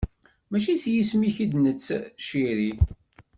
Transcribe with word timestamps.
Mačči 0.49 0.73
s 0.81 0.83
yisem-ik 0.93 1.37
i 1.43 1.45
d-nettciri? 1.51 2.71